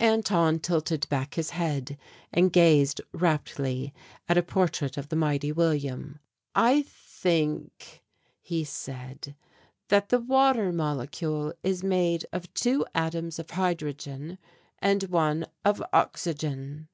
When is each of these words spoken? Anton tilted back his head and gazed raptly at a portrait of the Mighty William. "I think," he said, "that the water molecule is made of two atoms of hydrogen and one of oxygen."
Anton 0.00 0.58
tilted 0.58 1.08
back 1.08 1.32
his 1.32 1.48
head 1.48 1.96
and 2.30 2.52
gazed 2.52 3.00
raptly 3.14 3.94
at 4.28 4.36
a 4.36 4.42
portrait 4.42 4.98
of 4.98 5.08
the 5.08 5.16
Mighty 5.16 5.50
William. 5.50 6.20
"I 6.54 6.82
think," 6.82 8.02
he 8.42 8.64
said, 8.64 9.34
"that 9.88 10.10
the 10.10 10.20
water 10.20 10.72
molecule 10.72 11.54
is 11.62 11.82
made 11.82 12.26
of 12.34 12.52
two 12.52 12.84
atoms 12.94 13.38
of 13.38 13.48
hydrogen 13.48 14.36
and 14.78 15.04
one 15.04 15.46
of 15.64 15.82
oxygen." 15.94 16.88